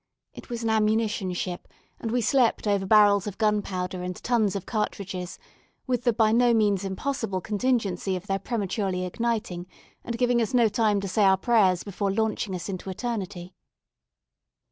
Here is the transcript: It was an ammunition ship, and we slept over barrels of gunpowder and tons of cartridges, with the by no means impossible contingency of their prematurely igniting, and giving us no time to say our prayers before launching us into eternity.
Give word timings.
It 0.33 0.49
was 0.49 0.63
an 0.63 0.71
ammunition 0.71 1.31
ship, 1.33 1.67
and 1.99 2.09
we 2.09 2.21
slept 2.21 2.65
over 2.65 2.87
barrels 2.87 3.27
of 3.27 3.37
gunpowder 3.37 4.01
and 4.01 4.15
tons 4.15 4.55
of 4.55 4.65
cartridges, 4.65 5.37
with 5.85 6.05
the 6.05 6.11
by 6.11 6.31
no 6.31 6.55
means 6.55 6.83
impossible 6.83 7.39
contingency 7.39 8.15
of 8.15 8.25
their 8.25 8.39
prematurely 8.39 9.05
igniting, 9.05 9.67
and 10.03 10.17
giving 10.17 10.41
us 10.41 10.55
no 10.55 10.69
time 10.69 11.01
to 11.01 11.07
say 11.07 11.23
our 11.23 11.37
prayers 11.37 11.83
before 11.83 12.11
launching 12.11 12.55
us 12.55 12.67
into 12.67 12.89
eternity. 12.89 13.53